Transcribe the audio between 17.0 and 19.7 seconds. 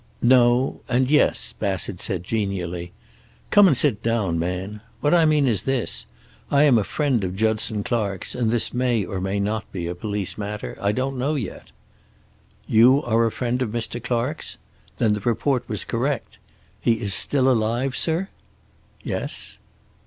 still alive, sir?" "Yes."